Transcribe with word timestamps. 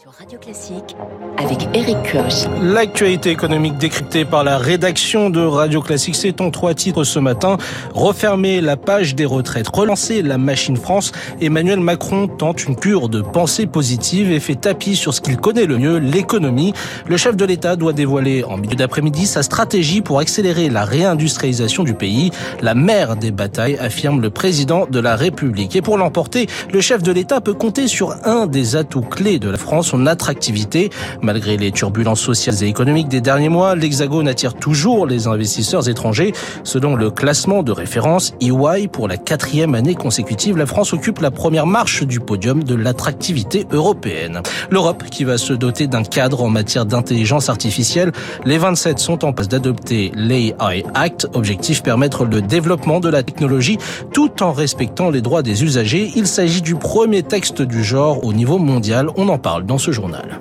Sur 0.00 0.12
Radio 0.12 0.38
Classique 0.38 0.96
avec 1.36 1.68
Eric. 1.74 2.16
L'actualité 2.62 3.30
économique 3.30 3.76
décryptée 3.76 4.24
par 4.24 4.44
la 4.44 4.56
rédaction 4.56 5.28
de 5.28 5.40
Radio 5.40 5.82
Classique, 5.82 6.14
c'est 6.14 6.40
en 6.40 6.50
trois 6.50 6.72
titres 6.72 7.04
ce 7.04 7.18
matin. 7.18 7.58
Refermer 7.92 8.62
la 8.62 8.78
page 8.78 9.14
des 9.14 9.26
retraites, 9.26 9.68
relancer 9.68 10.22
la 10.22 10.38
machine 10.38 10.78
France. 10.78 11.12
Emmanuel 11.42 11.80
Macron 11.80 12.28
tente 12.28 12.64
une 12.64 12.76
cure 12.76 13.10
de 13.10 13.20
pensée 13.20 13.66
positive 13.66 14.30
et 14.32 14.40
fait 14.40 14.54
tapis 14.54 14.96
sur 14.96 15.12
ce 15.12 15.20
qu'il 15.20 15.36
connaît 15.36 15.66
le 15.66 15.76
mieux, 15.76 15.98
l'économie. 15.98 16.72
Le 17.06 17.18
chef 17.18 17.36
de 17.36 17.44
l'État 17.44 17.76
doit 17.76 17.92
dévoiler 17.92 18.42
en 18.44 18.56
milieu 18.56 18.76
d'après-midi 18.76 19.26
sa 19.26 19.42
stratégie 19.42 20.00
pour 20.00 20.18
accélérer 20.18 20.70
la 20.70 20.86
réindustrialisation 20.86 21.84
du 21.84 21.92
pays. 21.92 22.30
La 22.62 22.74
mère 22.74 23.16
des 23.16 23.32
batailles, 23.32 23.76
affirme 23.78 24.22
le 24.22 24.30
président 24.30 24.86
de 24.86 24.98
la 24.98 25.14
République. 25.14 25.76
Et 25.76 25.82
pour 25.82 25.98
l'emporter, 25.98 26.46
le 26.72 26.80
chef 26.80 27.02
de 27.02 27.12
l'État 27.12 27.42
peut 27.42 27.52
compter 27.52 27.86
sur 27.86 28.16
un 28.24 28.46
des 28.46 28.76
atouts 28.76 29.02
clés 29.02 29.38
de 29.38 29.50
la 29.50 29.58
France, 29.58 29.89
son 29.90 30.06
attractivité. 30.06 30.90
Malgré 31.20 31.56
les 31.56 31.72
turbulences 31.72 32.20
sociales 32.20 32.62
et 32.62 32.66
économiques 32.66 33.08
des 33.08 33.20
derniers 33.20 33.48
mois, 33.48 33.74
l'Hexagone 33.74 34.28
attire 34.28 34.54
toujours 34.54 35.06
les 35.06 35.26
investisseurs 35.26 35.88
étrangers. 35.88 36.32
Selon 36.62 36.94
le 36.94 37.10
classement 37.10 37.62
de 37.62 37.72
référence 37.72 38.32
EY, 38.40 38.88
pour 38.88 39.08
la 39.08 39.16
quatrième 39.16 39.74
année 39.74 39.94
consécutive, 39.94 40.56
la 40.56 40.66
France 40.66 40.92
occupe 40.92 41.20
la 41.20 41.30
première 41.30 41.66
marche 41.66 42.04
du 42.04 42.20
podium 42.20 42.62
de 42.62 42.74
l'attractivité 42.74 43.66
européenne. 43.72 44.42
L'Europe 44.70 45.04
qui 45.10 45.24
va 45.24 45.38
se 45.38 45.52
doter 45.52 45.88
d'un 45.88 46.04
cadre 46.04 46.42
en 46.42 46.50
matière 46.50 46.86
d'intelligence 46.86 47.48
artificielle. 47.48 48.12
Les 48.44 48.58
27 48.58 48.98
sont 48.98 49.24
en 49.24 49.32
passe 49.32 49.48
d'adopter 49.48 50.12
l'AI 50.14 50.84
Act, 50.94 51.26
objectif 51.34 51.82
permettre 51.82 52.24
le 52.24 52.42
développement 52.42 53.00
de 53.00 53.08
la 53.08 53.22
technologie 53.22 53.78
tout 54.12 54.42
en 54.42 54.52
respectant 54.52 55.10
les 55.10 55.20
droits 55.20 55.42
des 55.42 55.64
usagers. 55.64 56.12
Il 56.14 56.26
s'agit 56.26 56.62
du 56.62 56.76
premier 56.76 57.22
texte 57.22 57.62
du 57.62 57.82
genre 57.82 58.24
au 58.24 58.32
niveau 58.32 58.58
mondial. 58.58 59.08
On 59.16 59.28
en 59.28 59.38
parle 59.38 59.64
dans 59.64 59.78
ce 59.80 59.92
journal. 59.92 60.38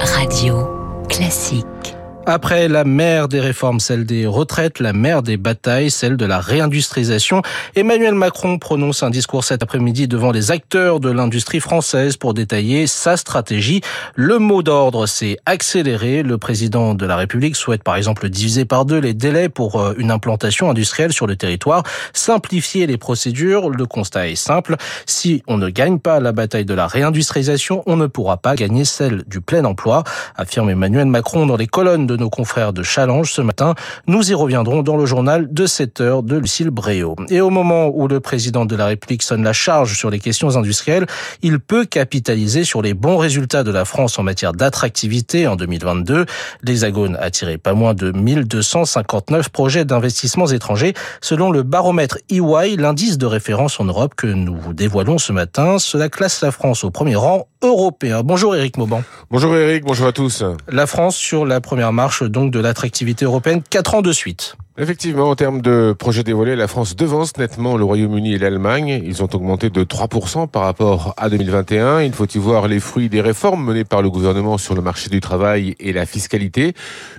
Radio 0.00 1.04
Classique. 1.08 1.99
Après 2.32 2.68
la 2.68 2.84
mère 2.84 3.26
des 3.26 3.40
réformes, 3.40 3.80
celle 3.80 4.06
des 4.06 4.24
retraites, 4.24 4.78
la 4.78 4.92
mère 4.92 5.24
des 5.24 5.36
batailles, 5.36 5.90
celle 5.90 6.16
de 6.16 6.24
la 6.24 6.38
réindustrialisation, 6.38 7.42
Emmanuel 7.74 8.14
Macron 8.14 8.60
prononce 8.60 9.02
un 9.02 9.10
discours 9.10 9.42
cet 9.42 9.64
après-midi 9.64 10.06
devant 10.06 10.30
les 10.30 10.52
acteurs 10.52 11.00
de 11.00 11.10
l'industrie 11.10 11.58
française 11.58 12.16
pour 12.16 12.32
détailler 12.32 12.86
sa 12.86 13.16
stratégie. 13.16 13.80
Le 14.14 14.38
mot 14.38 14.62
d'ordre, 14.62 15.06
c'est 15.06 15.38
accélérer. 15.44 16.22
Le 16.22 16.38
président 16.38 16.94
de 16.94 17.04
la 17.04 17.16
République 17.16 17.56
souhaite 17.56 17.82
par 17.82 17.96
exemple 17.96 18.28
diviser 18.28 18.64
par 18.64 18.84
deux 18.84 19.00
les 19.00 19.12
délais 19.12 19.48
pour 19.48 19.80
euh, 19.80 19.94
une 19.98 20.12
implantation 20.12 20.70
industrielle 20.70 21.12
sur 21.12 21.26
le 21.26 21.34
territoire, 21.34 21.82
simplifier 22.12 22.86
les 22.86 22.96
procédures. 22.96 23.70
Le 23.70 23.86
constat 23.86 24.28
est 24.28 24.36
simple. 24.36 24.76
Si 25.04 25.42
on 25.48 25.58
ne 25.58 25.68
gagne 25.68 25.98
pas 25.98 26.20
la 26.20 26.30
bataille 26.30 26.64
de 26.64 26.74
la 26.74 26.86
réindustrialisation, 26.86 27.82
on 27.86 27.96
ne 27.96 28.06
pourra 28.06 28.36
pas 28.36 28.54
gagner 28.54 28.84
celle 28.84 29.24
du 29.26 29.40
plein 29.40 29.64
emploi, 29.64 30.04
affirme 30.36 30.70
Emmanuel 30.70 31.06
Macron 31.06 31.44
dans 31.44 31.56
les 31.56 31.66
colonnes 31.66 32.06
de 32.06 32.19
nos 32.20 32.30
confrères 32.30 32.72
de 32.72 32.84
Challenge 32.84 33.30
ce 33.30 33.42
matin. 33.42 33.74
Nous 34.06 34.30
y 34.30 34.34
reviendrons 34.34 34.82
dans 34.82 34.96
le 34.96 35.06
journal 35.06 35.52
de 35.52 35.66
7 35.66 36.00
heures 36.00 36.22
de 36.22 36.36
Lucille 36.36 36.70
Bréau. 36.70 37.16
Et 37.30 37.40
au 37.40 37.50
moment 37.50 37.88
où 37.92 38.06
le 38.06 38.20
président 38.20 38.64
de 38.64 38.76
la 38.76 38.86
République 38.86 39.22
sonne 39.22 39.42
la 39.42 39.52
charge 39.52 39.96
sur 39.96 40.10
les 40.10 40.20
questions 40.20 40.56
industrielles, 40.56 41.06
il 41.42 41.58
peut 41.58 41.84
capitaliser 41.84 42.64
sur 42.64 42.82
les 42.82 42.94
bons 42.94 43.16
résultats 43.16 43.64
de 43.64 43.70
la 43.70 43.84
France 43.84 44.18
en 44.18 44.22
matière 44.22 44.52
d'attractivité 44.52 45.48
en 45.48 45.56
2022. 45.56 46.26
L'Hexagone 46.62 47.16
a 47.20 47.30
tiré 47.30 47.58
pas 47.58 47.74
moins 47.74 47.94
de 47.94 48.12
1259 48.12 49.48
projets 49.48 49.84
d'investissements 49.84 50.46
étrangers 50.46 50.94
selon 51.20 51.50
le 51.50 51.62
baromètre 51.62 52.18
EY, 52.30 52.76
l'indice 52.76 53.18
de 53.18 53.26
référence 53.26 53.80
en 53.80 53.84
Europe 53.84 54.14
que 54.14 54.26
nous 54.26 54.56
vous 54.56 54.74
dévoilons 54.74 55.18
ce 55.18 55.32
matin. 55.32 55.78
Cela 55.78 56.08
classe 56.08 56.42
la 56.42 56.52
France 56.52 56.84
au 56.84 56.90
premier 56.90 57.16
rang 57.16 57.46
européen. 57.62 58.22
Bonjour 58.22 58.56
Éric 58.56 58.76
Mauban. 58.76 59.02
Bonjour 59.30 59.54
Eric, 59.56 59.84
bonjour 59.84 60.06
à 60.06 60.12
tous. 60.12 60.44
La 60.68 60.86
France 60.86 61.16
sur 61.16 61.44
la 61.46 61.60
première 61.60 61.92
marche 61.92 62.22
donc 62.22 62.52
de 62.52 62.60
l'attractivité 62.60 63.24
européenne, 63.24 63.62
quatre 63.68 63.94
ans 63.94 64.02
de 64.02 64.12
suite. 64.12 64.56
Effectivement, 64.80 65.28
en 65.28 65.34
termes 65.34 65.60
de 65.60 65.92
projets 65.92 66.22
dévoilés, 66.22 66.56
la 66.56 66.66
France 66.66 66.96
devance 66.96 67.36
nettement 67.36 67.76
le 67.76 67.84
Royaume-Uni 67.84 68.32
et 68.32 68.38
l'Allemagne. 68.38 69.02
Ils 69.04 69.22
ont 69.22 69.28
augmenté 69.34 69.68
de 69.68 69.84
3% 69.84 70.48
par 70.48 70.62
rapport 70.62 71.12
à 71.18 71.28
2021. 71.28 72.00
Il 72.00 72.14
faut 72.14 72.24
y 72.24 72.38
voir 72.38 72.66
les 72.66 72.80
fruits 72.80 73.10
des 73.10 73.20
réformes 73.20 73.62
menées 73.62 73.84
par 73.84 74.00
le 74.00 74.08
gouvernement 74.08 74.56
sur 74.56 74.74
le 74.74 74.80
marché 74.80 75.10
du 75.10 75.20
travail 75.20 75.74
et 75.80 75.92
la 75.92 76.06
fiscalité. 76.06 76.72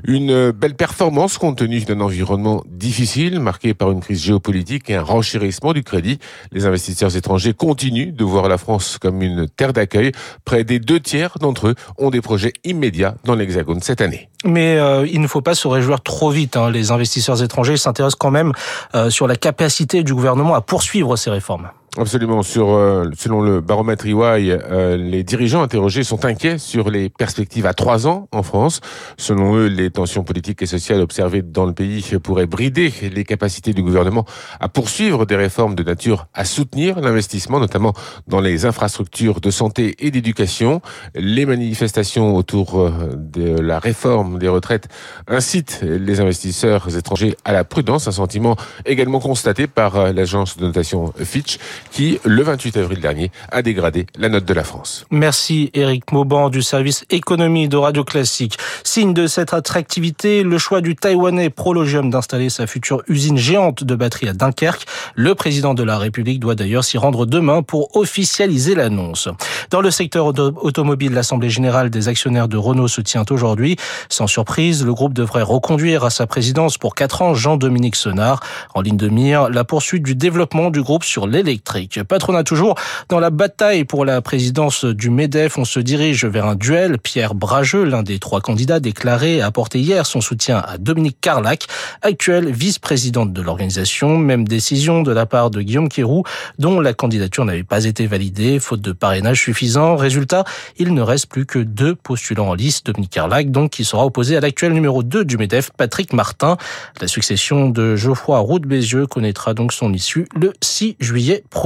Une 0.03 0.49
belle 0.49 0.73
performance 0.73 1.37
compte 1.37 1.59
tenu 1.59 1.81
d'un 1.81 2.01
environnement 2.01 2.63
difficile, 2.67 3.39
marqué 3.39 3.75
par 3.75 3.91
une 3.91 3.99
crise 3.99 4.23
géopolitique 4.23 4.89
et 4.89 4.95
un 4.95 5.03
renchérissement 5.03 5.73
du 5.73 5.83
crédit. 5.83 6.17
Les 6.51 6.65
investisseurs 6.65 7.15
étrangers 7.15 7.53
continuent 7.53 8.11
de 8.11 8.23
voir 8.23 8.49
la 8.49 8.57
France 8.57 8.97
comme 8.99 9.21
une 9.21 9.47
terre 9.47 9.73
d'accueil. 9.73 10.13
Près 10.45 10.63
des 10.63 10.79
deux 10.79 10.99
tiers 10.99 11.37
d'entre 11.39 11.67
eux 11.67 11.75
ont 11.99 12.09
des 12.09 12.21
projets 12.21 12.53
immédiats 12.63 13.13
dans 13.23 13.35
l'Hexagone 13.35 13.81
cette 13.83 14.01
année. 14.01 14.29
Mais 14.43 14.77
euh, 14.77 15.05
il 15.05 15.21
ne 15.21 15.27
faut 15.27 15.41
pas 15.41 15.53
se 15.53 15.67
réjouir 15.67 16.01
trop 16.01 16.31
vite. 16.31 16.57
Hein. 16.57 16.71
Les 16.71 16.91
investisseurs 16.91 17.43
s'intéressent 17.77 18.17
quand 18.19 18.31
même 18.31 18.53
euh, 18.95 19.09
sur 19.09 19.27
la 19.27 19.35
capacité 19.35 20.03
du 20.03 20.13
gouvernement 20.13 20.55
à 20.55 20.61
poursuivre 20.61 21.15
ces 21.15 21.29
réformes. 21.29 21.69
Absolument. 21.97 22.41
Sur, 22.41 22.69
euh, 22.69 23.09
selon 23.17 23.41
le 23.41 23.59
baromètre 23.59 24.05
EY, 24.05 24.13
euh, 24.13 24.95
les 24.95 25.23
dirigeants 25.23 25.61
interrogés 25.61 26.05
sont 26.05 26.23
inquiets 26.23 26.57
sur 26.57 26.89
les 26.89 27.09
perspectives 27.09 27.65
à 27.65 27.73
trois 27.73 28.07
ans 28.07 28.29
en 28.31 28.43
France. 28.43 28.79
Selon 29.17 29.57
eux, 29.57 29.67
les 29.67 29.89
tensions 29.89 30.23
politiques 30.23 30.61
et 30.61 30.65
sociales 30.65 31.01
observées 31.01 31.41
dans 31.41 31.65
le 31.65 31.73
pays 31.73 32.01
pourraient 32.23 32.45
brider 32.45 32.93
les 33.13 33.25
capacités 33.25 33.73
du 33.73 33.83
gouvernement 33.83 34.25
à 34.61 34.69
poursuivre 34.69 35.25
des 35.25 35.35
réformes 35.35 35.75
de 35.75 35.83
nature 35.83 36.27
à 36.33 36.45
soutenir 36.45 37.01
l'investissement, 37.01 37.59
notamment 37.59 37.93
dans 38.25 38.39
les 38.39 38.65
infrastructures 38.65 39.41
de 39.41 39.51
santé 39.51 39.97
et 39.99 40.11
d'éducation. 40.11 40.81
Les 41.13 41.45
manifestations 41.45 42.37
autour 42.37 42.79
euh, 42.79 42.91
de 43.17 43.59
la 43.59 43.79
réforme 43.79 44.39
des 44.39 44.47
retraites 44.47 44.87
incitent 45.27 45.81
les 45.83 46.21
investisseurs 46.21 46.95
étrangers 46.95 47.35
à 47.43 47.51
la 47.51 47.65
prudence, 47.65 48.07
un 48.07 48.11
sentiment 48.11 48.55
également 48.85 49.19
constaté 49.19 49.67
par 49.67 50.13
l'agence 50.13 50.55
de 50.55 50.65
notation 50.65 51.13
Fitch 51.17 51.57
qui, 51.91 52.19
le 52.23 52.43
28 52.43 52.77
avril 52.77 52.99
dernier, 52.99 53.31
a 53.51 53.61
dégradé 53.61 54.05
la 54.17 54.29
note 54.29 54.45
de 54.45 54.53
la 54.53 54.63
France. 54.63 55.05
Merci 55.09 55.71
Eric 55.73 56.11
Mauban 56.11 56.49
du 56.49 56.61
service 56.61 57.05
économie 57.09 57.67
de 57.67 57.77
Radio 57.77 58.03
Classique. 58.03 58.57
Signe 58.83 59.13
de 59.13 59.27
cette 59.27 59.53
attractivité, 59.53 60.43
le 60.43 60.57
choix 60.57 60.81
du 60.81 60.95
Taïwanais 60.95 61.49
Prologium 61.49 62.09
d'installer 62.09 62.49
sa 62.49 62.67
future 62.67 63.01
usine 63.07 63.37
géante 63.37 63.83
de 63.83 63.95
batteries 63.95 64.29
à 64.29 64.33
Dunkerque. 64.33 64.85
Le 65.15 65.33
président 65.35 65.73
de 65.73 65.83
la 65.83 65.97
République 65.97 66.39
doit 66.39 66.55
d'ailleurs 66.55 66.83
s'y 66.83 66.97
rendre 66.97 67.25
demain 67.25 67.63
pour 67.63 67.95
officialiser 67.95 68.75
l'annonce. 68.75 69.29
Dans 69.69 69.81
le 69.81 69.91
secteur 69.91 70.27
automobile, 70.27 71.13
l'Assemblée 71.13 71.49
générale 71.49 71.89
des 71.89 72.07
actionnaires 72.07 72.47
de 72.47 72.57
Renault 72.57 72.87
se 72.87 73.01
tient 73.01 73.25
aujourd'hui. 73.29 73.77
Sans 74.09 74.27
surprise, 74.27 74.85
le 74.85 74.93
groupe 74.93 75.13
devrait 75.13 75.41
reconduire 75.41 76.03
à 76.03 76.09
sa 76.09 76.27
présidence 76.27 76.77
pour 76.77 76.95
quatre 76.95 77.21
ans 77.21 77.33
Jean-Dominique 77.33 77.95
Senard. 77.95 78.41
En 78.75 78.81
ligne 78.81 78.97
de 78.97 79.09
mire, 79.09 79.49
la 79.49 79.63
poursuite 79.63 80.03
du 80.03 80.15
développement 80.15 80.69
du 80.69 80.81
groupe 80.81 81.03
sur 81.03 81.27
l'électrique 81.27 81.70
électrique. 81.75 82.03
Patronat 82.03 82.43
toujours 82.43 82.75
dans 83.09 83.19
la 83.19 83.29
bataille 83.29 83.85
pour 83.85 84.05
la 84.05 84.21
présidence 84.21 84.85
du 84.85 85.09
MEDEF. 85.09 85.57
On 85.57 85.65
se 85.65 85.79
dirige 85.79 86.25
vers 86.25 86.45
un 86.45 86.55
duel. 86.55 86.97
Pierre 86.97 87.35
Brageux, 87.35 87.83
l'un 87.83 88.03
des 88.03 88.19
trois 88.19 88.41
candidats 88.41 88.79
déclarés, 88.79 89.41
a 89.41 89.47
apporté 89.47 89.79
hier 89.79 90.05
son 90.05 90.21
soutien 90.21 90.57
à 90.57 90.77
Dominique 90.77 91.17
Carlac, 91.21 91.67
actuelle 92.01 92.51
vice-présidente 92.51 93.33
de 93.33 93.41
l'organisation. 93.41 94.17
Même 94.17 94.47
décision 94.47 95.01
de 95.01 95.11
la 95.11 95.25
part 95.25 95.49
de 95.49 95.61
Guillaume 95.61 95.89
Quérou, 95.89 96.23
dont 96.59 96.79
la 96.79 96.93
candidature 96.93 97.45
n'avait 97.45 97.63
pas 97.63 97.85
été 97.85 98.07
validée, 98.07 98.59
faute 98.59 98.81
de 98.81 98.91
parrainage 98.91 99.41
suffisant. 99.41 99.95
Résultat, 99.95 100.43
il 100.77 100.93
ne 100.93 101.01
reste 101.01 101.27
plus 101.27 101.45
que 101.45 101.59
deux 101.59 101.95
postulants 101.95 102.49
en 102.49 102.53
liste. 102.53 102.87
Dominique 102.87 103.11
Carlac, 103.11 103.51
donc, 103.51 103.71
qui 103.71 103.85
sera 103.85 104.05
opposé 104.05 104.37
à 104.37 104.39
l'actuel 104.39 104.73
numéro 104.73 105.03
2 105.03 105.25
du 105.25 105.37
MEDEF, 105.37 105.71
Patrick 105.77 106.13
Martin. 106.13 106.57
La 106.99 107.07
succession 107.07 107.69
de 107.69 107.95
Geoffroy 107.95 108.39
Roux 108.39 108.59
Bézieux 108.59 109.07
connaîtra 109.07 109.53
donc 109.53 109.73
son 109.73 109.93
issue 109.93 110.27
le 110.35 110.53
6 110.61 110.97
juillet 110.99 111.43
prochain. 111.49 111.60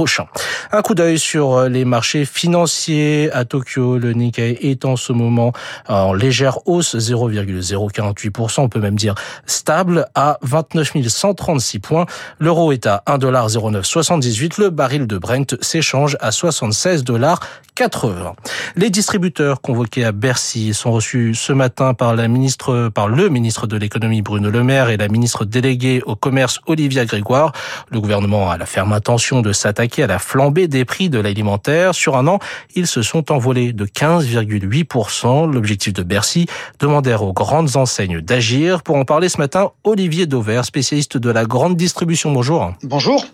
Un 0.72 0.82
coup 0.82 0.94
d'œil 0.94 1.18
sur 1.18 1.68
les 1.68 1.84
marchés 1.86 2.24
financiers 2.26 3.30
à 3.32 3.44
Tokyo. 3.44 3.98
Le 3.98 4.12
Nikkei 4.12 4.58
est 4.60 4.84
en 4.84 4.96
ce 4.96 5.12
moment 5.12 5.52
en 5.88 6.12
légère 6.12 6.58
hausse, 6.66 6.94
0,048%, 6.96 8.60
on 8.60 8.68
peut 8.68 8.80
même 8.80 8.96
dire 8.96 9.14
stable, 9.46 10.06
à 10.14 10.38
29 10.42 10.92
136 11.08 11.78
points. 11.78 12.06
L'euro 12.38 12.72
est 12.72 12.86
à 12.86 13.02
1,0978. 13.06 14.60
Le 14.60 14.70
baril 14.70 15.06
de 15.06 15.16
Brent 15.16 15.56
s'échange 15.60 16.16
à 16.20 16.30
76 16.30 17.04
dollars 17.04 17.40
80. 17.74 18.34
Les 18.76 18.88
distributeurs 18.90 19.60
convoqués 19.60 20.04
à 20.04 20.12
Bercy 20.12 20.72
sont 20.72 20.92
reçus 20.92 21.34
ce 21.34 21.52
matin 21.52 21.92
par 21.92 22.16
la 22.16 22.26
ministre, 22.26 22.88
par 22.88 23.06
le 23.06 23.28
ministre 23.28 23.66
de 23.66 23.76
l'économie 23.76 24.22
Bruno 24.22 24.50
Le 24.50 24.62
Maire 24.62 24.88
et 24.88 24.96
la 24.96 25.08
ministre 25.08 25.44
déléguée 25.44 26.02
au 26.06 26.16
commerce 26.16 26.60
Olivia 26.66 27.04
Grégoire. 27.04 27.52
Le 27.90 28.00
gouvernement 28.00 28.50
a 28.50 28.56
la 28.56 28.64
ferme 28.64 28.92
intention 28.92 29.42
de 29.42 29.52
s'attaquer 29.52 29.85
à 29.98 30.06
la 30.06 30.18
flambée 30.18 30.68
des 30.68 30.84
prix 30.84 31.08
de 31.08 31.18
l'alimentaire. 31.18 31.94
Sur 31.94 32.16
un 32.16 32.26
an, 32.26 32.38
ils 32.74 32.86
se 32.86 33.02
sont 33.02 33.32
envolés 33.32 33.72
de 33.72 33.86
15,8%. 33.86 35.50
L'objectif 35.50 35.92
de 35.92 36.02
Bercy, 36.02 36.46
demander 36.78 37.14
aux 37.14 37.32
grandes 37.32 37.76
enseignes 37.76 38.20
d'agir. 38.20 38.82
Pour 38.82 38.96
en 38.96 39.04
parler 39.04 39.28
ce 39.28 39.38
matin, 39.38 39.70
Olivier 39.84 40.26
Dauvert, 40.26 40.64
spécialiste 40.64 41.16
de 41.16 41.30
la 41.30 41.44
grande 41.44 41.76
distribution. 41.76 42.32
Bonjour. 42.32 42.72
Bonjour. 42.82 43.24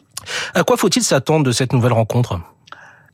À 0.55 0.63
quoi 0.63 0.77
faut-il 0.77 1.03
s'attendre 1.03 1.45
de 1.45 1.53
cette 1.53 1.73
nouvelle 1.73 1.93
rencontre? 1.93 2.41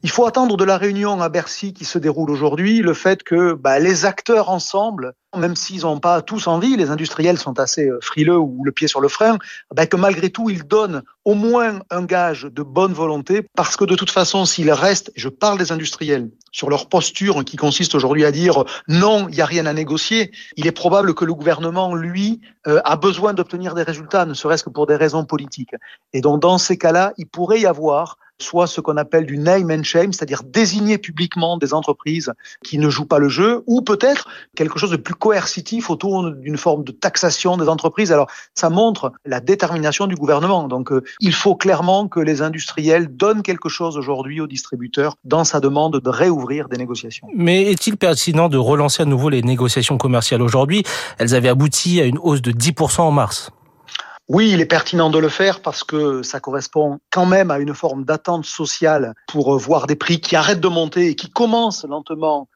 Il 0.04 0.10
faut 0.10 0.26
attendre 0.26 0.56
de 0.56 0.62
la 0.62 0.78
réunion 0.78 1.20
à 1.20 1.28
Bercy 1.28 1.72
qui 1.72 1.84
se 1.84 1.98
déroule 1.98 2.30
aujourd'hui 2.30 2.82
le 2.82 2.94
fait 2.94 3.24
que 3.24 3.54
bah, 3.54 3.80
les 3.80 4.04
acteurs 4.04 4.48
ensemble, 4.48 5.14
même 5.36 5.56
s'ils 5.56 5.80
n'ont 5.80 5.98
pas 5.98 6.22
tous 6.22 6.46
envie, 6.46 6.76
les 6.76 6.90
industriels 6.90 7.36
sont 7.36 7.58
assez 7.58 7.88
euh, 7.88 7.98
frileux 8.00 8.38
ou 8.38 8.62
le 8.62 8.70
pied 8.70 8.86
sur 8.86 9.00
le 9.00 9.08
frein, 9.08 9.38
bah, 9.74 9.86
que 9.86 9.96
malgré 9.96 10.30
tout 10.30 10.50
ils 10.50 10.62
donnent 10.62 11.02
au 11.24 11.34
moins 11.34 11.80
un 11.90 12.04
gage 12.04 12.44
de 12.44 12.62
bonne 12.62 12.92
volonté 12.92 13.44
parce 13.56 13.76
que 13.76 13.84
de 13.84 13.96
toute 13.96 14.12
façon 14.12 14.44
s'ils 14.44 14.70
restent, 14.70 15.10
je 15.16 15.28
parle 15.28 15.58
des 15.58 15.72
industriels, 15.72 16.30
sur 16.52 16.70
leur 16.70 16.88
posture 16.88 17.44
qui 17.44 17.56
consiste 17.56 17.96
aujourd'hui 17.96 18.24
à 18.24 18.30
dire 18.30 18.64
non, 18.86 19.28
il 19.28 19.34
n'y 19.34 19.40
a 19.40 19.46
rien 19.46 19.66
à 19.66 19.72
négocier, 19.72 20.30
il 20.56 20.68
est 20.68 20.72
probable 20.72 21.12
que 21.12 21.24
le 21.24 21.34
gouvernement, 21.34 21.96
lui, 21.96 22.40
euh, 22.68 22.80
a 22.84 22.96
besoin 22.96 23.34
d'obtenir 23.34 23.74
des 23.74 23.82
résultats, 23.82 24.26
ne 24.26 24.34
serait-ce 24.34 24.62
que 24.62 24.70
pour 24.70 24.86
des 24.86 24.96
raisons 24.96 25.24
politiques. 25.24 25.74
Et 26.12 26.20
donc 26.20 26.40
dans 26.40 26.58
ces 26.58 26.78
cas-là, 26.78 27.14
il 27.18 27.26
pourrait 27.26 27.60
y 27.60 27.66
avoir 27.66 28.16
soit 28.40 28.66
ce 28.66 28.80
qu'on 28.80 28.96
appelle 28.96 29.26
du 29.26 29.38
name 29.38 29.70
and 29.70 29.82
shame, 29.82 30.12
c'est-à-dire 30.12 30.42
désigner 30.44 30.98
publiquement 30.98 31.58
des 31.58 31.74
entreprises 31.74 32.32
qui 32.64 32.78
ne 32.78 32.88
jouent 32.88 33.06
pas 33.06 33.18
le 33.18 33.28
jeu, 33.28 33.62
ou 33.66 33.82
peut-être 33.82 34.28
quelque 34.56 34.78
chose 34.78 34.90
de 34.90 34.96
plus 34.96 35.14
coercitif 35.14 35.90
autour 35.90 36.30
d'une 36.30 36.56
forme 36.56 36.84
de 36.84 36.92
taxation 36.92 37.56
des 37.56 37.68
entreprises. 37.68 38.12
Alors, 38.12 38.28
ça 38.54 38.70
montre 38.70 39.12
la 39.24 39.40
détermination 39.40 40.06
du 40.06 40.14
gouvernement. 40.14 40.68
Donc, 40.68 40.92
euh, 40.92 41.02
il 41.20 41.32
faut 41.32 41.54
clairement 41.54 42.08
que 42.08 42.20
les 42.20 42.42
industriels 42.42 43.08
donnent 43.08 43.42
quelque 43.42 43.68
chose 43.68 43.96
aujourd'hui 43.96 44.40
aux 44.40 44.46
distributeurs 44.46 45.16
dans 45.24 45.44
sa 45.44 45.60
demande 45.60 46.00
de 46.00 46.10
réouvrir 46.10 46.68
des 46.68 46.76
négociations. 46.76 47.26
Mais 47.34 47.70
est-il 47.70 47.96
pertinent 47.96 48.48
de 48.48 48.58
relancer 48.58 49.02
à 49.02 49.06
nouveau 49.06 49.28
les 49.28 49.42
négociations 49.42 49.98
commerciales 49.98 50.42
aujourd'hui? 50.42 50.84
Elles 51.18 51.34
avaient 51.34 51.48
abouti 51.48 52.00
à 52.00 52.04
une 52.04 52.18
hausse 52.18 52.42
de 52.42 52.52
10% 52.52 53.00
en 53.00 53.10
mars. 53.10 53.50
Oui, 54.28 54.50
il 54.52 54.60
est 54.60 54.66
pertinent 54.66 55.08
de 55.08 55.18
le 55.18 55.30
faire 55.30 55.62
parce 55.62 55.84
que 55.84 56.22
ça 56.22 56.38
correspond 56.38 56.98
quand 57.10 57.24
même 57.24 57.50
à 57.50 57.58
une 57.58 57.74
forme 57.74 58.04
d'attente 58.04 58.44
sociale 58.44 59.14
pour 59.26 59.54
euh, 59.54 59.58
voir 59.58 59.86
des 59.86 59.96
prix 59.96 60.20
qui 60.20 60.36
arrêtent 60.36 60.60
de 60.60 60.68
monter 60.68 61.06
et 61.06 61.16
qui 61.16 61.30
commencent 61.30 61.84
lentement 61.84 62.46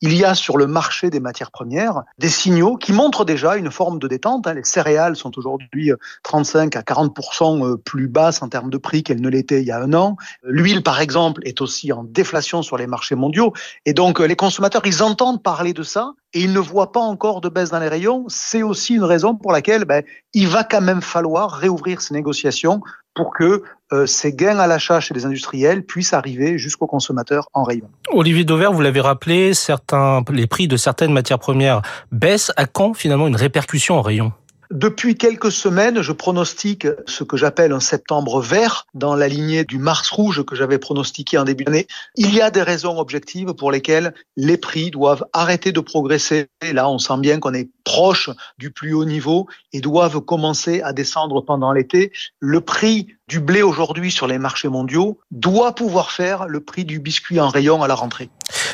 Il 0.00 0.14
y 0.14 0.24
a 0.24 0.34
sur 0.34 0.56
le 0.56 0.66
marché 0.66 1.10
des 1.10 1.20
matières 1.20 1.50
premières 1.50 2.02
des 2.18 2.28
signaux 2.28 2.76
qui 2.76 2.92
montrent 2.92 3.24
déjà 3.24 3.56
une 3.56 3.70
forme 3.70 3.98
de 3.98 4.06
détente. 4.06 4.46
Hein. 4.46 4.54
Les 4.54 4.64
céréales 4.64 5.16
sont 5.16 5.36
aujourd'hui 5.38 5.92
35 6.22 6.76
euh, 6.76 6.78
à 6.78 6.82
40% 6.82 7.64
euh, 7.64 7.76
plus 7.76 8.08
basses 8.08 8.42
en 8.42 8.48
termes 8.48 8.70
de 8.70 8.78
prix 8.78 9.02
qu'elles 9.02 9.20
ne 9.20 9.28
l'étaient 9.28 9.62
il 9.62 9.66
y 9.66 9.72
a 9.72 9.80
un 9.80 9.92
an. 9.94 10.16
L'huile, 10.42 10.82
par 10.82 11.00
exemple, 11.00 11.40
est 11.44 11.60
aussi 11.60 11.92
en 11.92 12.04
déflation 12.04 12.62
sur 12.62 12.76
les 12.76 12.86
marchés 12.86 13.14
mondiaux. 13.14 13.52
Et 13.86 13.94
donc, 13.94 14.20
les 14.20 14.36
consommateurs, 14.36 14.82
ils 14.84 15.02
entendent 15.02 15.42
parler 15.42 15.72
de 15.72 15.82
ça 15.82 16.12
et 16.32 16.42
ils 16.42 16.52
ne 16.52 16.60
voient 16.60 16.92
pas 16.92 17.00
encore 17.00 17.40
de 17.40 17.48
baisse 17.48 17.70
dans 17.70 17.80
les 17.80 17.88
rayons, 17.88 18.24
c'est 18.28 18.62
aussi 18.62 18.94
une 18.94 19.04
raison 19.04 19.34
pour 19.34 19.52
laquelle 19.52 19.84
ben, 19.84 20.04
il 20.32 20.46
va 20.46 20.62
quand 20.62 20.80
même 20.80 21.02
falloir 21.02 21.50
réouvrir 21.50 22.00
ces 22.00 22.14
négociations 22.14 22.80
pour 23.20 23.34
que 23.34 23.62
euh, 23.92 24.06
ces 24.06 24.32
gains 24.32 24.58
à 24.58 24.66
l'achat 24.66 24.98
chez 25.00 25.12
les 25.12 25.26
industriels 25.26 25.82
puissent 25.84 26.14
arriver 26.14 26.56
jusqu'aux 26.56 26.86
consommateurs 26.86 27.48
en 27.52 27.64
rayon. 27.64 27.86
Olivier 28.12 28.44
Dauvert, 28.44 28.72
vous 28.72 28.80
l'avez 28.80 29.00
rappelé, 29.00 29.52
les 30.32 30.46
prix 30.46 30.68
de 30.68 30.76
certaines 30.78 31.12
matières 31.12 31.38
premières 31.38 31.82
baissent. 32.12 32.50
À 32.56 32.64
quand 32.64 32.94
finalement 32.94 33.26
une 33.26 33.36
répercussion 33.36 33.96
en 33.96 34.02
rayon? 34.02 34.32
Depuis 34.70 35.16
quelques 35.16 35.50
semaines, 35.50 36.00
je 36.00 36.12
pronostique 36.12 36.86
ce 37.06 37.24
que 37.24 37.36
j'appelle 37.36 37.72
un 37.72 37.80
septembre 37.80 38.40
vert 38.40 38.86
dans 38.94 39.16
la 39.16 39.26
lignée 39.26 39.64
du 39.64 39.78
mars 39.78 40.10
rouge 40.10 40.44
que 40.44 40.54
j'avais 40.54 40.78
pronostiqué 40.78 41.38
en 41.38 41.44
début 41.44 41.64
d'année. 41.64 41.88
Il 42.14 42.32
y 42.32 42.40
a 42.40 42.52
des 42.52 42.62
raisons 42.62 42.96
objectives 42.98 43.52
pour 43.54 43.72
lesquelles 43.72 44.14
les 44.36 44.56
prix 44.56 44.92
doivent 44.92 45.26
arrêter 45.32 45.72
de 45.72 45.80
progresser. 45.80 46.46
Là, 46.72 46.88
on 46.88 46.98
sent 46.98 47.18
bien 47.18 47.40
qu'on 47.40 47.52
est 47.52 47.68
proche 47.82 48.30
du 48.58 48.70
plus 48.70 48.94
haut 48.94 49.04
niveau 49.04 49.48
et 49.72 49.80
doivent 49.80 50.20
commencer 50.20 50.82
à 50.82 50.92
descendre 50.92 51.40
pendant 51.40 51.72
l'été. 51.72 52.12
Le 52.38 52.60
prix 52.60 53.08
du 53.26 53.40
blé 53.40 53.62
aujourd'hui 53.62 54.12
sur 54.12 54.28
les 54.28 54.38
marchés 54.38 54.68
mondiaux 54.68 55.18
doit 55.32 55.74
pouvoir 55.74 56.12
faire 56.12 56.46
le 56.46 56.60
prix 56.60 56.84
du 56.84 57.00
biscuit 57.00 57.40
en 57.40 57.48
rayon 57.48 57.82
à 57.82 57.88
la 57.88 57.96
rentrée. 57.96 58.30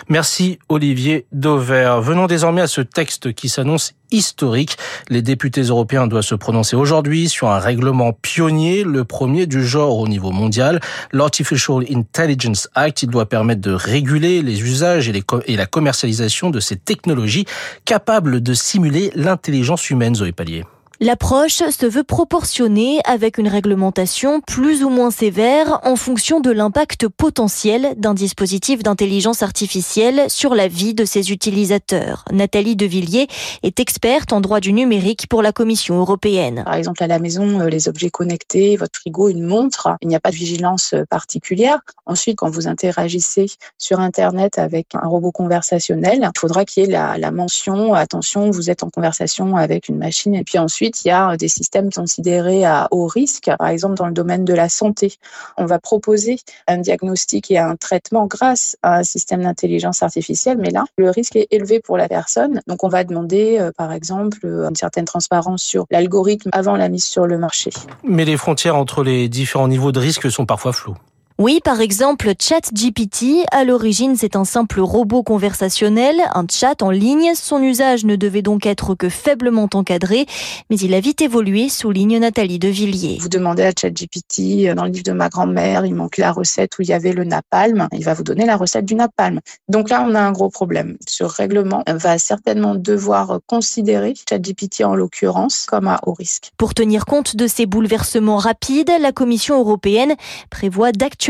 Merci 0.08 0.61
Olivier 0.69 1.26
Dauvert. 1.32 2.00
Venons 2.00 2.29
désormais 2.29 2.61
à 2.61 2.69
ce 2.69 2.81
texte 2.81 3.32
qui 3.32 3.49
s'annonce 3.49 3.93
historique. 4.12 4.76
Les 5.08 5.20
députés 5.20 5.62
européens 5.62 6.06
doivent 6.06 6.23
se 6.23 6.37
prononcer 6.37 6.76
aujourd'hui 6.76 7.29
sur 7.29 7.49
un 7.49 7.58
règlement 7.58 8.12
pionnier, 8.12 8.85
le 8.85 9.05
premier 9.05 9.47
du 9.47 9.67
genre 9.67 9.99
au 9.99 10.06
niveau 10.06 10.31
mondial, 10.31 10.81
l'Artificial 11.11 11.85
Intelligence 11.91 12.69
Act. 12.76 13.03
Il 13.03 13.11
doit 13.11 13.29
permettre 13.29 13.62
de 13.62 13.73
réguler 13.73 14.43
les 14.43 14.62
usages 14.62 15.08
et, 15.08 15.56
la 15.56 15.67
commercialisation 15.67 16.50
de 16.50 16.61
ces 16.61 16.76
technologies 16.76 17.47
capables 17.85 18.41
de 18.41 18.55
simuler 18.55 19.11
l'intelligence 19.17 19.91
humaine, 19.91 20.14
Zoé 20.14 20.31
Pallier. 20.31 20.64
L'approche 20.99 21.63
se 21.69 21.85
veut 21.85 22.05
proportionnée 22.05 23.01
avec 23.05 23.37
une 23.37 23.49
réglementation 23.49 24.41
plus 24.41 24.83
ou 24.83 24.89
moins 24.89 25.11
sévère 25.11 25.81
en 25.83 25.95
fonction 25.95 26.41
de 26.41 26.51
l'impact 26.51 27.07
potentiel 27.09 27.93
d'un 27.99 28.15
dispositif 28.15 28.83
d'intelligence 28.83 29.43
artificielle 29.43 30.25
sur 30.29 30.55
la 30.55 30.69
vie 30.69 30.95
de 30.95 31.05
ses 31.05 31.33
utilisateurs. 31.33 32.25
Nathalie 32.33 32.77
Devilliers 32.77 33.27
est 33.63 33.79
experte 33.79 34.33
en 34.33 34.41
droit 34.41 34.61
du 34.61 34.73
numérique 34.73 35.27
pour 35.29 35.43
la 35.43 35.53
Commission 35.53 35.99
européenne. 35.99 36.63
Par 36.65 36.77
exemple, 36.77 37.03
à 37.03 37.07
la 37.07 37.19
maison, 37.19 37.61
euh, 37.61 37.69
les 37.69 37.89
objets 37.89 38.09
connectés, 38.09 38.77
votre 38.77 38.99
frigo, 38.99 39.29
une 39.29 39.45
montre, 39.45 39.97
il 40.01 40.09
n'y 40.09 40.17
a 40.17 40.21
pas 40.21 40.31
de 40.31 40.37
vigilance 40.37 40.95
euh, 40.95 41.05
particulière. 41.11 41.81
Ensuite, 42.07 42.39
quand 42.39 42.49
vous 42.49 42.69
interagissez 42.69 43.47
sur 43.77 44.01
Internet 44.01 44.59
avec 44.59 44.87
un 44.95 45.07
robot 45.07 45.31
conversationnel, 45.31 46.21
il 46.23 46.41
faudra 46.41 46.65
qu'il 46.65 46.85
y 46.85 46.87
ait 46.87 46.91
la, 46.91 47.31
mention, 47.31 47.93
attention, 47.93 48.51
vous 48.51 48.71
êtes 48.71 48.83
en 48.83 48.89
conversation 48.89 49.57
avec 49.57 49.91
une 49.91 49.99
machine. 49.99 50.35
Et 50.35 50.45
puis 50.45 50.59
ensuite, 50.59 50.86
il 51.05 51.09
y 51.09 51.11
a 51.11 51.37
des 51.37 51.49
systèmes 51.49 51.93
considérés 51.93 52.65
à 52.65 52.88
haut 52.91 53.06
risque, 53.06 53.50
par 53.59 53.69
exemple 53.69 53.97
dans 53.97 54.06
le 54.06 54.12
domaine 54.12 54.44
de 54.44 54.55
la 54.55 54.69
santé. 54.69 55.15
On 55.56 55.67
va 55.67 55.79
proposer 55.79 56.38
un 56.67 56.79
diagnostic 56.79 57.50
et 57.50 57.59
un 57.59 57.77
traitement 57.77 58.27
grâce 58.27 58.77
à 58.83 58.99
un 58.99 59.03
système 59.03 59.43
d'intelligence 59.43 60.03
artificielle, 60.03 60.59
mais 60.59 60.71
là, 60.71 60.85
le 60.97 61.11
risque 61.11 61.37
est 61.37 61.49
élevé 61.50 61.81
pour 61.81 61.97
la 61.97 62.09
personne. 62.09 62.61
Donc, 62.67 62.85
on 62.85 62.88
va 62.88 63.05
demander, 63.05 63.59
euh, 63.59 63.71
par 63.77 63.93
exemple, 63.93 64.38
une 64.44 64.77
certaine 64.77 65.05
transparence 65.05 65.62
sur 65.62 65.87
l'algorithme 65.91 66.50
avant 66.53 66.77
la 66.77 66.88
mise 66.88 67.05
sur 67.05 67.27
le 67.27 67.38
marché. 67.38 67.71
Mais 68.05 68.25
les 68.25 68.37
frontières 68.37 68.77
entre 68.77 69.03
les 69.03 69.29
différents 69.29 69.69
niveaux 69.69 69.93
de 69.93 70.00
risque 70.00 70.31
sont 70.31 70.47
parfois 70.47 70.73
floues. 70.73 70.97
Oui, 71.38 71.61
par 71.62 71.83
exemple, 71.83 72.33
ChatGPT, 72.41 73.44
à 73.53 73.65
l'origine, 73.65 74.17
c'est 74.17 74.37
un 74.37 74.47
simple 74.47 74.81
robot 74.81 75.23
conversationnel, 75.23 76.17
un 76.35 76.47
chat 76.50 76.81
en 76.81 76.91
ligne. 76.91 77.33
Son 77.35 77.62
usage 77.62 78.06
ne 78.06 78.17
devait 78.17 78.41
donc 78.41 78.65
être 78.65 78.94
que 78.94 79.11
faiblement 79.11 79.69
encadré, 79.75 80.25
mais 80.71 80.77
il 80.77 80.94
a 80.94 81.00
vite 81.00 81.21
évolué, 81.21 81.69
souligne 81.69 82.19
Nathalie 82.21 82.59
Devilliers. 82.59 83.19
Vous 83.21 83.29
demandez 83.29 83.65
à 83.65 83.73
ChatGPT, 83.79 84.67
euh, 84.67 84.75
dans 84.75 84.85
le 84.87 84.91
livre 84.93 85.05
de 85.05 85.12
ma 85.12 85.29
grand-mère, 85.29 85.85
il 85.85 85.94
manque 85.94 86.17
la 86.17 86.33
recette 86.33 86.79
où 86.79 86.83
il 86.83 86.88
y 86.88 86.94
avait 86.94 87.12
le 87.12 87.25
napalm. 87.25 87.87
Il 87.93 88.03
va 88.03 88.15
vous 88.15 88.25
donner 88.25 88.47
la 88.47 88.56
recette 88.56 88.87
du 88.87 88.94
napalm. 88.94 89.41
Donc 89.69 89.91
là, 89.91 90.06
on 90.09 90.15
a 90.15 90.21
un 90.21 90.33
gros 90.33 90.49
problème. 90.49 90.97
Ce 91.06 91.23
règlement 91.23 91.83
va 91.87 92.17
certainement 92.17 92.75
devoir 92.77 93.40
considérer 93.47 94.14
ChatGPT 94.26 94.85
en 94.85 94.95
l'occurrence 94.95 95.66
comme 95.69 95.88
à 95.88 96.00
haut 96.07 96.14
risque. 96.14 96.50
Pour 96.57 96.73
tenir 96.73 97.05
compte 97.05 97.37
de 97.37 97.47
ces 97.47 97.66
bouleversements 97.66 98.38
rapides, 98.38 98.90
la 99.02 99.12
Commission 99.12 99.59
européenne 99.59 100.14
prévoit 100.49 100.93
d'actualiser 100.93 101.25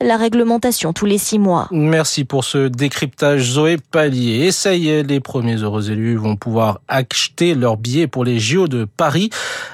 la 0.00 0.16
réglementation 0.16 0.94
tous 0.94 1.04
les 1.04 1.18
six 1.18 1.38
mois. 1.38 1.68
Merci 1.70 2.24
pour 2.24 2.44
ce 2.44 2.68
décryptage 2.68 3.42
Zoé 3.42 3.76
Pallier. 3.76 4.46
Essaye, 4.46 5.02
les 5.02 5.20
premiers 5.20 5.56
heureux 5.56 5.90
élus 5.90 6.16
vont 6.16 6.36
pouvoir 6.36 6.80
acheter 6.88 7.54
leurs 7.54 7.76
billets 7.76 8.06
pour 8.06 8.24
les 8.24 8.40
JO 8.40 8.68
de 8.68 8.86
Paris. 8.86 9.28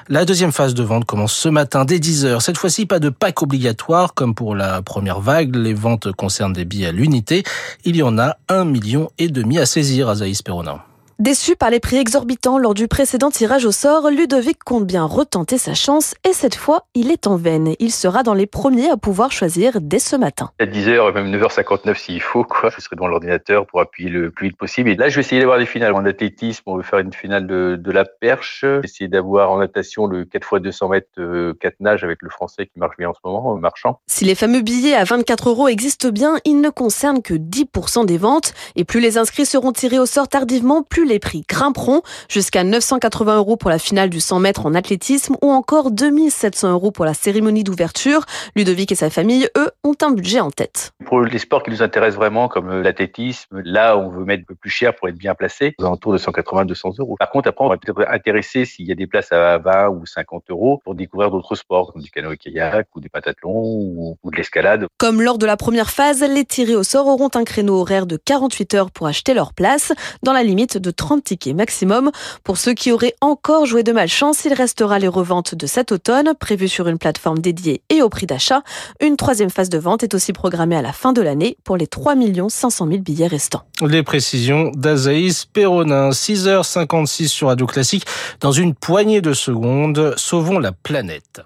La 0.09 0.25
deuxième 0.25 0.51
phase 0.51 0.73
de 0.73 0.83
vente 0.83 1.05
commence 1.05 1.33
ce 1.33 1.47
matin 1.47 1.85
dès 1.85 1.99
10h. 1.99 2.41
Cette 2.41 2.57
fois-ci, 2.57 2.85
pas 2.85 2.99
de 2.99 3.07
pack 3.07 3.41
obligatoire 3.41 4.13
comme 4.13 4.35
pour 4.35 4.55
la 4.55 4.81
première 4.81 5.21
vague. 5.21 5.55
Les 5.55 5.73
ventes 5.73 6.11
concernent 6.11 6.53
des 6.53 6.65
billets 6.65 6.87
à 6.87 6.91
l'unité. 6.91 7.43
Il 7.85 7.95
y 7.95 8.03
en 8.03 8.17
a 8.19 8.35
un 8.49 8.65
million 8.65 9.09
et 9.19 9.29
demi 9.29 9.57
à 9.57 9.65
saisir, 9.65 10.09
Azaïs 10.09 10.41
Perronin. 10.41 10.81
Déçu 11.21 11.55
par 11.55 11.69
les 11.69 11.79
prix 11.79 11.97
exorbitants 11.97 12.57
lors 12.57 12.73
du 12.73 12.87
précédent 12.87 13.29
tirage 13.29 13.65
au 13.65 13.71
sort, 13.71 14.09
Ludovic 14.09 14.57
compte 14.63 14.87
bien 14.87 15.03
retenter 15.03 15.59
sa 15.59 15.75
chance 15.75 16.15
et 16.27 16.33
cette 16.33 16.55
fois, 16.55 16.87
il 16.95 17.11
est 17.11 17.27
en 17.27 17.35
veine. 17.35 17.75
Il 17.77 17.91
sera 17.91 18.23
dans 18.23 18.33
les 18.33 18.47
premiers 18.47 18.89
à 18.89 18.97
pouvoir 18.97 19.31
choisir 19.31 19.81
dès 19.81 19.99
ce 19.99 20.15
matin. 20.15 20.49
À 20.57 20.65
10h, 20.65 21.13
même 21.13 21.31
9h59 21.31 21.95
s'il 21.95 22.23
faut, 22.23 22.43
quoi. 22.43 22.71
Je 22.75 22.81
serai 22.81 22.95
devant 22.95 23.05
l'ordinateur 23.05 23.67
pour 23.67 23.81
appuyer 23.81 24.09
le 24.09 24.31
plus 24.31 24.47
vite 24.47 24.57
possible. 24.57 24.89
Et 24.89 24.95
là, 24.95 25.09
je 25.09 25.15
vais 25.17 25.21
essayer 25.21 25.39
d'avoir 25.39 25.59
des 25.59 25.67
finales. 25.67 25.93
En 25.93 26.03
athlétisme, 26.07 26.63
on 26.65 26.77
veut 26.77 26.81
faire 26.81 26.97
une 26.97 27.13
finale 27.13 27.45
de, 27.45 27.75
de 27.79 27.91
la 27.91 28.03
perche. 28.03 28.65
Essayer 28.83 29.07
d'avoir 29.07 29.51
en 29.51 29.59
natation 29.59 30.07
le 30.07 30.25
4 30.25 30.53
x 30.53 30.63
200 30.63 30.89
mètres 30.89 31.07
4 31.13 31.19
euh, 31.19 31.53
nages 31.81 32.03
avec 32.03 32.23
le 32.23 32.31
français 32.31 32.65
qui 32.65 32.79
marche 32.79 32.97
bien 32.97 33.09
en 33.09 33.13
ce 33.13 33.19
moment, 33.23 33.55
marchand. 33.57 33.99
Si 34.07 34.25
les 34.25 34.33
fameux 34.33 34.61
billets 34.61 34.95
à 34.95 35.03
24 35.03 35.49
euros 35.49 35.67
existent 35.67 36.09
bien, 36.09 36.39
ils 36.45 36.59
ne 36.59 36.71
concernent 36.71 37.21
que 37.21 37.35
10% 37.35 38.07
des 38.07 38.17
ventes. 38.17 38.55
Et 38.75 38.85
plus 38.85 39.01
les 39.01 39.19
inscrits 39.19 39.45
seront 39.45 39.71
tirés 39.71 39.99
au 39.99 40.07
sort 40.07 40.27
tardivement, 40.27 40.81
plus 40.81 41.10
les 41.10 41.10
prix 41.19 41.43
grimperont 41.47 42.01
jusqu'à 42.29 42.63
980 42.63 43.37
euros 43.37 43.57
pour 43.57 43.69
la 43.69 43.79
finale 43.79 44.09
du 44.09 44.19
100 44.19 44.39
mètres 44.39 44.65
en 44.65 44.73
athlétisme 44.73 45.35
ou 45.41 45.51
encore 45.51 45.91
2700 45.91 46.71
euros 46.71 46.91
pour 46.91 47.05
la 47.05 47.13
cérémonie 47.13 47.63
d'ouverture. 47.63 48.25
Ludovic 48.55 48.91
et 48.91 48.95
sa 48.95 49.09
famille, 49.09 49.47
eux, 49.57 49.71
ont 49.83 49.95
un 50.01 50.11
budget 50.11 50.39
en 50.39 50.51
tête. 50.51 50.91
Pour 51.05 51.21
les 51.21 51.39
sports 51.39 51.63
qui 51.63 51.71
nous 51.71 51.81
intéressent 51.81 52.17
vraiment, 52.17 52.47
comme 52.47 52.81
l'athlétisme, 52.81 53.61
là, 53.63 53.97
on 53.97 54.09
veut 54.09 54.25
mettre 54.25 54.43
un 54.43 54.45
peu 54.45 54.55
plus 54.55 54.69
cher 54.69 54.95
pour 54.95 55.09
être 55.09 55.17
bien 55.17 55.35
placé, 55.35 55.75
aux 55.79 55.85
alentours 55.85 56.13
de 56.13 56.17
180-200 56.17 56.99
euros. 56.99 57.15
Par 57.19 57.29
contre, 57.29 57.49
après, 57.49 57.65
on 57.65 57.69
va 57.69 57.77
peut-être 57.77 58.07
intéresser 58.09 58.65
s'il 58.65 58.87
y 58.87 58.91
a 58.91 58.95
des 58.95 59.07
places 59.07 59.31
à 59.31 59.57
20 59.57 59.89
ou 59.89 60.05
50 60.05 60.43
euros 60.49 60.81
pour 60.83 60.95
découvrir 60.95 61.31
d'autres 61.31 61.55
sports, 61.55 61.93
comme 61.93 62.01
du 62.01 62.09
canoë-kayak 62.09 62.87
ou 62.95 62.99
du 62.99 63.09
patathlon 63.09 63.51
ou, 63.53 64.17
ou 64.21 64.31
de 64.31 64.37
l'escalade. 64.37 64.87
Comme 64.97 65.21
lors 65.21 65.37
de 65.37 65.45
la 65.45 65.57
première 65.57 65.89
phase, 65.89 66.21
les 66.21 66.45
tirés 66.45 66.75
au 66.75 66.83
sort 66.83 67.07
auront 67.07 67.29
un 67.35 67.43
créneau 67.43 67.79
horaire 67.79 68.05
de 68.05 68.17
48 68.17 68.73
heures 68.75 68.91
pour 68.91 69.07
acheter 69.07 69.33
leur 69.33 69.53
place, 69.53 69.93
dans 70.23 70.33
la 70.33 70.43
limite 70.43 70.77
de 70.91 70.95
30 70.95 71.23
tickets 71.23 71.55
maximum. 71.55 72.11
Pour 72.43 72.57
ceux 72.57 72.73
qui 72.73 72.91
auraient 72.91 73.15
encore 73.21 73.65
joué 73.65 73.83
de 73.83 73.93
malchance, 73.93 74.43
il 74.45 74.53
restera 74.53 74.99
les 74.99 75.07
reventes 75.07 75.55
de 75.55 75.65
cet 75.67 75.91
automne, 75.91 76.33
prévues 76.39 76.67
sur 76.67 76.87
une 76.87 76.97
plateforme 76.97 77.39
dédiée 77.39 77.81
et 77.89 78.01
au 78.01 78.09
prix 78.09 78.25
d'achat. 78.25 78.61
Une 78.99 79.15
troisième 79.15 79.49
phase 79.49 79.69
de 79.69 79.77
vente 79.77 80.03
est 80.03 80.13
aussi 80.13 80.33
programmée 80.33 80.75
à 80.75 80.81
la 80.81 80.91
fin 80.91 81.13
de 81.13 81.21
l'année 81.21 81.57
pour 81.63 81.77
les 81.77 81.87
3 81.87 82.15
500 82.49 82.87
000 82.87 82.99
billets 82.99 83.27
restants. 83.27 83.63
Les 83.81 84.03
précisions 84.03 84.71
d'Azaïs 84.75 85.45
Perronin, 85.45 86.09
6h56 86.09 87.27
sur 87.27 87.47
Radio 87.47 87.65
Classique. 87.65 88.05
Dans 88.41 88.51
une 88.51 88.75
poignée 88.75 89.21
de 89.21 89.33
secondes, 89.33 90.13
sauvons 90.17 90.59
la 90.59 90.73
planète. 90.73 91.41